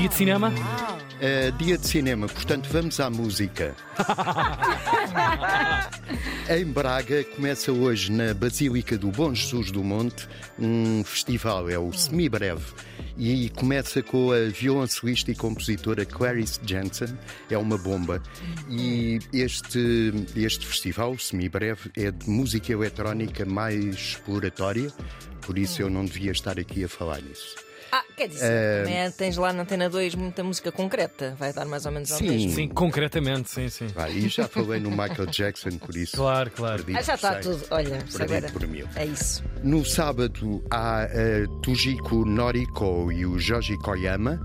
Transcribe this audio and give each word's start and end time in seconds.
Dia 0.00 0.08
de 0.08 0.14
cinema? 0.14 0.48
Uh, 0.48 1.52
dia 1.58 1.76
de 1.76 1.86
cinema, 1.86 2.26
portanto 2.26 2.70
vamos 2.72 2.98
à 3.00 3.10
música. 3.10 3.76
em 6.48 6.64
Braga 6.64 7.22
começa 7.22 7.70
hoje 7.70 8.10
na 8.10 8.32
Basílica 8.32 8.96
do 8.96 9.08
Bom 9.08 9.34
Jesus 9.34 9.70
do 9.70 9.84
Monte 9.84 10.26
um 10.58 11.04
festival, 11.04 11.68
é 11.68 11.78
o 11.78 11.92
Semibreve. 11.92 12.64
E 13.18 13.50
começa 13.50 14.02
com 14.02 14.32
a 14.32 14.48
violoncelista 14.48 15.32
e 15.32 15.34
compositora 15.34 16.06
Clarice 16.06 16.58
Jensen, 16.64 17.14
é 17.50 17.58
uma 17.58 17.76
bomba. 17.76 18.22
E 18.70 19.18
este, 19.34 20.14
este 20.34 20.66
festival, 20.66 21.10
o 21.10 21.18
Semibreve, 21.18 21.90
é 21.94 22.10
de 22.10 22.30
música 22.30 22.72
eletrónica 22.72 23.44
mais 23.44 23.84
exploratória, 23.84 24.90
por 25.42 25.58
isso 25.58 25.82
eu 25.82 25.90
não 25.90 26.06
devia 26.06 26.32
estar 26.32 26.58
aqui 26.58 26.84
a 26.84 26.88
falar 26.88 27.20
nisso. 27.20 27.69
Quer 28.20 28.28
dizer, 28.28 28.84
também 28.84 29.10
tens 29.12 29.36
lá 29.38 29.50
na 29.50 29.62
Antena 29.62 29.88
2 29.88 30.14
muita 30.14 30.44
música 30.44 30.70
concreta, 30.70 31.34
vai 31.38 31.54
dar 31.54 31.64
mais 31.64 31.86
ou 31.86 31.92
menos 31.92 32.12
ao 32.12 32.18
Sim. 32.18 32.28
mesmo. 32.28 32.50
Sim, 32.50 32.68
concretamente, 32.68 33.48
sim, 33.48 33.70
sim. 33.70 33.86
Vai, 33.86 34.12
e 34.12 34.28
já 34.28 34.46
falei 34.46 34.78
no 34.78 34.90
Michael 34.90 35.24
Jackson, 35.30 35.78
por 35.78 35.96
isso. 35.96 36.18
Claro, 36.18 36.50
claro. 36.50 36.84
Ah, 36.94 37.00
já 37.00 37.14
está 37.14 37.36
tudo. 37.36 37.64
Olha, 37.70 38.04
agora. 38.20 38.50
por 38.52 38.66
mil. 38.66 38.86
É 38.94 39.06
isso. 39.06 39.42
No 39.64 39.86
sábado 39.86 40.62
há 40.70 41.04
a 41.04 41.08
Tujiko 41.62 42.26
Noriko 42.26 43.10
e 43.10 43.24
o 43.24 43.38
Joji 43.38 43.78
Koyama, 43.78 44.38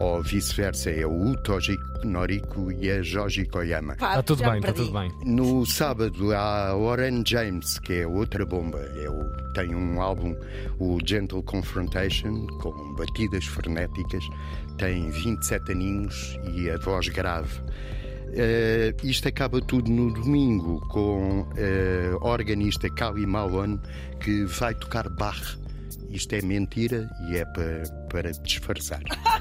ou 0.00 0.22
vice-versa, 0.22 0.90
é 0.90 1.06
o 1.06 1.34
Tojiko 1.36 1.84
Noriko 2.04 2.72
e 2.72 2.90
a 2.90 3.02
Joji 3.02 3.44
Koyama. 3.46 3.92
Está 3.92 4.22
tudo 4.22 4.42
bem, 4.42 4.58
está 4.58 4.72
tudo 4.72 4.90
bem. 4.92 5.12
No 5.24 5.66
sábado 5.66 6.32
há 6.34 6.70
a 6.70 6.74
Warren 6.76 7.22
James, 7.26 7.78
que 7.78 7.92
é 8.00 8.06
outra 8.06 8.44
bomba. 8.46 8.78
É 8.78 9.08
o- 9.10 9.52
tem 9.52 9.74
um 9.74 10.00
álbum, 10.00 10.34
o 10.78 10.98
Gentle 11.04 11.42
Confrontation, 11.42 12.46
com 12.62 12.94
batidas 12.94 13.44
frenéticas, 13.44 14.24
tem 14.78 15.10
27 15.10 15.72
aninhos 15.72 16.38
e 16.54 16.70
a 16.70 16.78
voz 16.78 17.08
grave. 17.08 17.60
Eh, 18.32 18.94
isto 19.02 19.26
acaba 19.28 19.60
tudo 19.60 19.90
no 19.90 20.12
domingo 20.12 20.80
com 20.88 21.46
a 22.22 22.26
organista 22.28 22.88
Kali 22.88 23.26
Malone 23.26 23.78
que 24.20 24.44
vai 24.44 24.72
tocar 24.74 25.08
Bach. 25.10 25.58
Isto 26.08 26.34
é 26.36 26.42
mentira 26.42 27.10
e 27.28 27.36
é 27.36 27.44
para, 27.44 27.82
para 28.08 28.30
disfarçar. 28.32 29.00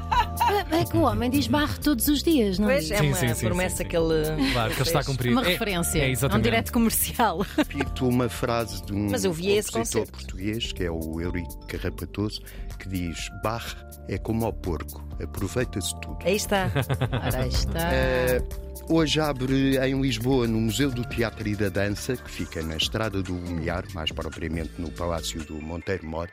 É 0.71 0.85
que 0.85 0.97
o 0.97 1.01
homem 1.01 1.29
diz 1.29 1.47
barro 1.47 1.79
todos 1.79 2.07
os 2.07 2.23
dias, 2.23 2.57
não 2.59 2.69
é? 2.69 2.75
Pois 2.75 2.91
é 2.91 2.97
Sim, 2.97 3.07
uma 3.07 3.15
sim, 3.17 3.33
sim, 3.33 3.45
promessa 3.45 3.77
sim, 3.77 3.83
sim. 3.83 3.89
que 3.89 3.97
ele. 3.97 4.51
Claro, 4.53 4.69
que 4.73 4.79
ele 4.81 4.87
está 4.89 4.99
a 4.99 5.03
cumprir. 5.03 5.31
Uma 5.31 5.41
É- 5.45 5.49
referência. 5.49 5.99
É, 5.99 6.07
um 6.07 6.11
exatamente. 6.11 6.43
direto 6.43 6.73
comercial. 6.73 7.45
repito 7.57 8.07
uma 8.07 8.29
frase 8.29 8.83
de 8.83 8.93
um 8.93 9.09
Mas 9.09 9.23
eu 9.23 9.31
vi 9.33 9.51
esse 9.51 9.71
compositor 9.71 10.01
concerto. 10.01 10.11
português, 10.25 10.71
que 10.71 10.83
é 10.83 10.91
o 10.91 11.19
Eurico 11.21 11.57
Carrapatoso, 11.67 12.41
que 12.79 12.89
diz: 12.89 13.29
Barre 13.43 13.75
é 14.07 14.17
como 14.17 14.45
ao 14.45 14.53
porco, 14.53 15.07
aproveita-se 15.21 15.93
tudo. 16.01 16.17
Aí 16.23 16.35
está. 16.35 16.71
Ora, 17.11 17.43
aí 17.43 17.49
está. 17.49 17.93
Eh, 17.93 18.41
hoje 18.89 19.19
abre 19.19 19.77
em 19.77 20.01
Lisboa, 20.01 20.47
no 20.47 20.59
Museu 20.59 20.89
do 20.89 21.03
Teatro 21.05 21.47
e 21.47 21.55
da 21.55 21.69
Dança, 21.69 22.15
que 22.15 22.31
fica 22.31 22.61
na 22.63 22.77
Estrada 22.77 23.21
do 23.21 23.33
Lumiar, 23.33 23.83
mais 23.93 24.11
propriamente 24.11 24.71
no 24.79 24.89
Palácio 24.91 25.43
do 25.43 25.55
Monteiro 25.55 26.05
Mor. 26.05 26.29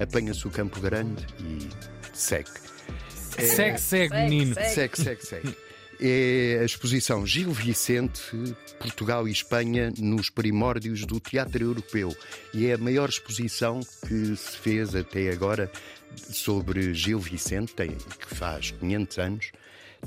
Apanha-se 0.00 0.46
o 0.48 0.50
Campo 0.50 0.80
Grande 0.80 1.26
e 1.38 1.68
segue. 2.12 2.50
Segue, 3.38 3.78
segue, 3.78 4.14
menino. 4.14 4.54
Segue, 4.54 4.96
segue, 5.00 5.24
segue. 5.24 5.56
É 6.02 6.60
a 6.62 6.64
exposição 6.64 7.26
Gil 7.26 7.52
Vicente, 7.52 8.22
Portugal 8.78 9.28
e 9.28 9.32
Espanha 9.32 9.92
nos 9.98 10.30
primórdios 10.30 11.04
do 11.04 11.20
teatro 11.20 11.62
europeu. 11.62 12.16
E 12.54 12.66
é 12.66 12.72
a 12.72 12.78
maior 12.78 13.10
exposição 13.10 13.80
que 14.08 14.34
se 14.34 14.56
fez 14.56 14.94
até 14.94 15.30
agora 15.30 15.70
sobre 16.16 16.94
Gil 16.94 17.18
Vicente, 17.18 17.74
tem, 17.74 17.90
que 17.90 18.34
faz 18.34 18.70
500 18.70 19.18
anos. 19.18 19.52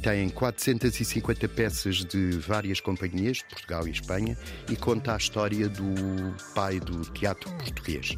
Tem 0.01 0.27
450 0.29 1.47
peças 1.49 1.97
de 2.03 2.31
várias 2.39 2.79
companhias 2.79 3.37
de 3.37 3.45
Portugal 3.45 3.87
e 3.87 3.91
Espanha 3.91 4.35
e 4.71 4.75
conta 4.75 5.13
a 5.13 5.17
história 5.17 5.69
do 5.69 5.93
pai 6.55 6.79
do 6.79 7.01
teatro 7.11 7.51
português. 7.51 8.17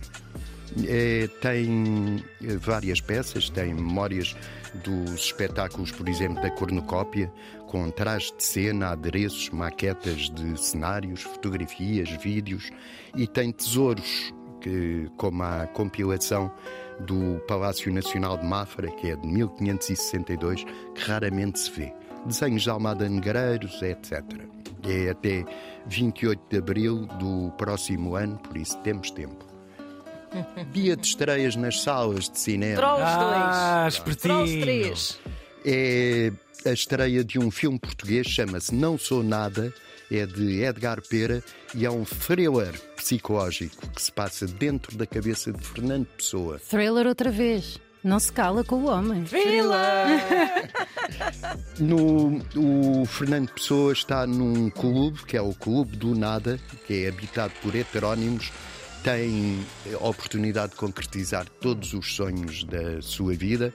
É, 0.88 1.28
tem 1.42 2.24
eh, 2.44 2.58
várias 2.58 3.00
peças, 3.00 3.50
tem 3.50 3.74
memórias 3.74 4.36
dos 4.84 5.14
espetáculos, 5.14 5.92
por 5.92 6.10
exemplo, 6.10 6.42
da 6.42 6.50
cornucópia, 6.50 7.32
com 7.68 7.90
trajes 7.90 8.34
de 8.36 8.44
cena, 8.44 8.90
adereços, 8.90 9.50
maquetas 9.50 10.30
de 10.30 10.60
cenários, 10.60 11.22
fotografias, 11.22 12.10
vídeos 12.22 12.70
e 13.16 13.28
tem 13.28 13.52
tesouros, 13.52 14.34
que, 14.62 15.10
como 15.18 15.44
a 15.44 15.68
compilação 15.68 16.52
do 17.00 17.40
Palácio 17.48 17.94
Nacional 17.94 18.38
de 18.38 18.46
Mafra, 18.46 18.90
que 18.90 19.12
é 19.12 19.16
de 19.16 19.28
1562, 19.28 20.64
que 20.64 21.02
raramente 21.02 21.60
se 21.60 21.72
vê. 21.72 21.94
Desenhos 22.26 22.64
de 22.64 22.70
Almada 22.70 23.08
Negreiros, 23.08 23.82
etc. 23.82 24.24
É 24.84 25.10
até 25.10 25.46
28 25.88 26.42
de 26.50 26.58
abril 26.58 27.06
do 27.06 27.52
próximo 27.58 28.16
ano, 28.16 28.38
por 28.40 28.58
isso 28.58 28.78
temos 28.80 29.12
tempo. 29.12 29.55
Dia 30.72 30.96
de 30.96 31.08
estreias 31.08 31.56
nas 31.56 31.82
salas 31.82 32.30
de 32.30 32.40
cinema. 32.40 32.76
Trolls 32.76 33.04
2. 33.04 33.16
Ah, 33.16 33.88
Trolls 33.90 33.98
espertinho. 33.98 34.62
3. 34.62 35.20
É 35.66 36.32
a 36.66 36.72
estreia 36.72 37.24
de 37.24 37.38
um 37.38 37.52
filme 37.52 37.78
português, 37.78 38.28
chama-se 38.28 38.74
Não 38.74 38.98
Sou 38.98 39.24
Nada, 39.24 39.74
é 40.12 40.26
de 40.26 40.64
Edgar 40.64 41.02
Pera 41.08 41.44
e 41.74 41.86
é 41.86 41.92
um 41.92 42.04
thriller 42.04 42.74
psicológico 42.96 43.88
que 43.90 44.02
se 44.02 44.12
passa 44.12 44.48
dentro 44.48 44.98
da 44.98 45.06
cabeça 45.06 45.52
de 45.52 45.64
Fernando 45.64 46.08
Pessoa. 46.18 46.60
Thriller 46.60 47.08
outra 47.08 47.30
vez. 47.30 47.80
Não 48.04 48.20
se 48.20 48.32
cala 48.32 48.64
com 48.64 48.76
o 48.84 48.86
homem. 48.86 49.26
No, 51.80 52.40
o 52.56 53.06
Fernando 53.06 53.50
Pessoa 53.50 53.94
está 53.94 54.28
num 54.28 54.70
clube, 54.70 55.24
que 55.26 55.36
é 55.36 55.42
o 55.42 55.54
Clube 55.54 55.98
do 55.98 56.14
Nada, 56.14 56.60
que 56.86 57.04
é 57.04 57.10
habitado 57.10 57.52
por 57.64 57.76
heterónimos, 57.76 58.52
tem 59.06 59.64
a 59.94 60.08
oportunidade 60.08 60.72
de 60.72 60.78
concretizar 60.78 61.48
todos 61.62 61.94
os 61.94 62.16
sonhos 62.16 62.64
da 62.64 63.00
sua 63.04 63.36
vida 63.36 63.72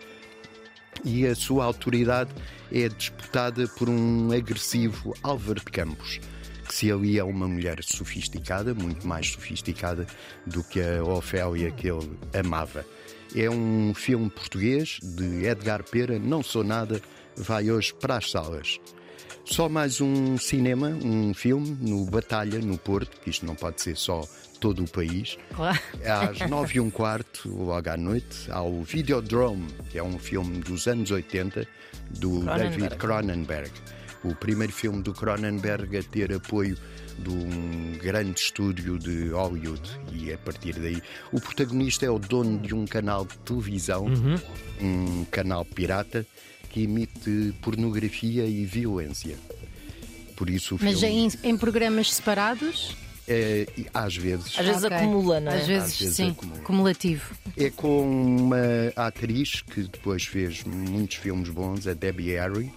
e 1.04 1.24
a 1.24 1.36
sua 1.36 1.66
autoridade 1.66 2.32
é 2.72 2.88
disputada 2.88 3.68
por 3.68 3.88
um 3.88 4.32
agressivo 4.32 5.14
Álvaro 5.22 5.60
de 5.60 5.66
Campos, 5.66 6.18
que 6.66 6.74
se 6.74 6.90
alia 6.90 7.22
a 7.22 7.24
uma 7.24 7.46
mulher 7.46 7.78
sofisticada, 7.84 8.74
muito 8.74 9.06
mais 9.06 9.28
sofisticada 9.28 10.04
do 10.44 10.64
que 10.64 10.80
a 10.82 11.04
Ofélia 11.04 11.70
que 11.70 11.88
ele 11.88 12.10
amava. 12.36 12.84
É 13.32 13.48
um 13.48 13.94
filme 13.94 14.28
português 14.28 14.98
de 15.00 15.46
Edgar 15.46 15.84
Pera, 15.84 16.18
Não 16.18 16.42
Sou 16.42 16.64
Nada, 16.64 17.00
vai 17.36 17.70
hoje 17.70 17.94
para 17.94 18.16
as 18.16 18.28
salas. 18.32 18.80
Só 19.50 19.68
mais 19.68 20.00
um 20.00 20.38
cinema, 20.38 20.90
um 21.02 21.34
filme 21.34 21.76
no 21.80 22.04
Batalha, 22.04 22.60
no 22.60 22.78
Porto, 22.78 23.20
que 23.20 23.30
isto 23.30 23.44
não 23.44 23.56
pode 23.56 23.82
ser 23.82 23.96
só 23.96 24.22
todo 24.60 24.84
o 24.84 24.88
país. 24.88 25.36
Claro. 25.56 25.78
Às 26.06 26.48
nove 26.48 26.76
e 26.76 26.80
um 26.80 26.88
quarto, 26.88 27.48
logo 27.48 27.90
à 27.90 27.96
noite, 27.96 28.48
há 28.48 28.62
o 28.62 28.84
Videodrome, 28.84 29.66
que 29.90 29.98
é 29.98 30.02
um 30.04 30.20
filme 30.20 30.60
dos 30.60 30.86
anos 30.86 31.10
80 31.10 31.66
do 32.10 32.42
Cronenberg. 32.42 32.76
David 32.76 32.96
Cronenberg. 32.96 33.70
O 34.22 34.36
primeiro 34.36 34.72
filme 34.72 35.02
do 35.02 35.12
Cronenberg 35.12 35.98
a 35.98 36.02
ter 36.04 36.32
apoio 36.32 36.78
de 37.18 37.30
um 37.30 37.98
grande 37.98 38.38
estúdio 38.38 39.00
de 39.00 39.30
Hollywood. 39.30 40.00
E 40.12 40.32
a 40.32 40.38
partir 40.38 40.78
daí, 40.78 41.02
o 41.32 41.40
protagonista 41.40 42.06
é 42.06 42.10
o 42.10 42.20
dono 42.20 42.56
de 42.60 42.72
um 42.72 42.86
canal 42.86 43.24
de 43.24 43.36
televisão, 43.38 44.06
um 44.80 45.24
canal 45.24 45.64
pirata, 45.64 46.24
que 46.70 46.84
emite 46.84 47.52
pornografia 47.60 48.46
e 48.46 48.64
violência. 48.64 49.36
Por 50.36 50.48
isso 50.48 50.76
o 50.76 50.78
Mas 50.80 51.00
filme, 51.00 51.28
em, 51.44 51.50
em 51.50 51.56
programas 51.56 52.12
separados? 52.14 52.96
é, 53.28 53.66
às 53.92 54.16
vezes, 54.16 54.58
Às 54.58 54.66
vezes 54.66 54.84
Ok. 54.84 54.96
acumula, 54.96 55.38
não 55.40 55.52
é? 55.52 55.60
Às 55.60 55.66
vezes, 55.66 55.92
Às 55.92 55.98
vezes 55.98 56.16
sim. 56.16 56.30
acumula. 56.30 56.60
Cumulativo. 56.62 57.34
É 57.56 57.70
com 57.70 58.02
uma 58.38 58.56
atriz 58.96 59.60
que 59.62 59.82
depois 59.82 60.24
fez 60.24 60.64
muitos 60.64 61.16
filmes 61.18 61.48
bons, 61.50 61.86
a 61.86 61.92
Debbie 61.94 62.30
Harry, 62.30 62.72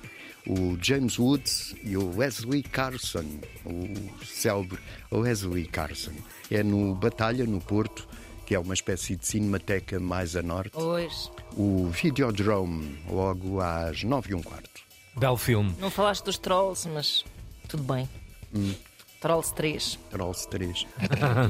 o 0.45 0.77
James 0.81 1.17
Woods 1.17 1.73
e 1.83 1.95
o 1.95 2.17
Wesley 2.17 2.61
Carson, 2.63 3.23
o 3.65 3.87
célebre 4.25 4.77
Wesley 5.11 5.65
Carson. 5.65 6.11
É 6.51 6.61
no 6.61 6.93
Batalha, 6.93 7.45
no 7.45 7.61
Porto, 7.61 8.07
que 8.45 8.55
é 8.55 8.59
uma 8.59 8.73
espécie 8.73 9.15
de 9.15 9.25
cinemateca 9.27 9.99
mais 9.99 10.35
a 10.35 10.41
norte. 10.41 10.71
Pois. 10.73 11.31
O 11.55 11.87
Videodrome, 11.89 12.99
logo 13.09 13.59
às 13.61 14.03
nove 14.03 14.31
e 14.31 14.35
um 14.35 14.41
quarto. 14.41 14.81
Belo 15.15 15.37
filme. 15.37 15.75
Não 15.79 15.89
falaste 15.89 16.23
dos 16.23 16.37
Trolls, 16.37 16.87
mas 16.89 17.23
tudo 17.67 17.83
bem. 17.83 18.09
Hum. 18.55 18.73
Trolls 19.21 19.53
3. 19.53 19.97
Trolls 20.11 20.49
3. 20.49 20.85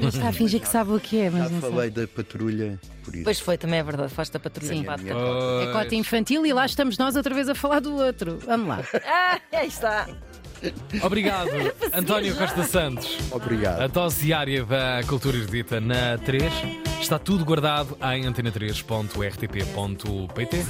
Está 0.08 0.30
a 0.30 0.32
fingir 0.34 0.62
que 0.62 0.68
sabe 0.68 0.92
o 0.92 1.00
que 1.00 1.18
é, 1.18 1.32
Já 1.32 1.38
mas 1.40 1.52
não 1.52 1.60
falei 1.60 1.90
sabe. 1.90 2.02
da 2.02 2.08
patrulha, 2.08 2.80
por 3.04 3.16
isso. 3.16 3.24
Pois 3.24 3.40
foi, 3.40 3.58
também 3.58 3.80
é 3.80 3.84
verdade. 3.84 4.14
Faz-te 4.14 4.38
a 4.38 4.40
patrulha 4.40 4.74
Sim. 4.74 4.82
empática. 4.82 5.12
É 5.12 5.72
cota 5.74 5.96
infantil 5.96 6.46
e 6.46 6.54
lá 6.54 6.68
estamos 6.68 7.00
nós 7.00 7.16
outra 7.16 7.34
vez 7.34 7.50
a 7.50 7.56
falar 7.56 7.80
do 7.80 7.96
outro. 7.96 8.38
Vamos 8.46 8.68
lá. 8.68 8.80
Ah, 9.04 9.42
aí 9.52 9.68
está. 9.68 10.08
Obrigado, 11.04 11.50
António 11.94 12.36
Costa 12.36 12.64
Santos. 12.64 13.18
Obrigado. 13.32 13.82
A 13.82 13.88
dose 13.88 14.26
diária 14.26 14.64
da 14.66 15.02
Cultura 15.08 15.38
Erudita 15.38 15.80
na 15.82 16.18
3 16.18 16.52
está 17.02 17.20
tudo 17.20 17.46
guardado 17.46 17.96
em 18.14 18.24
antena3.rtp.pt. 18.24 20.66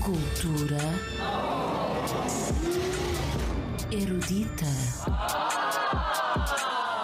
Cultura 0.00 0.78
Erudita. 3.90 4.66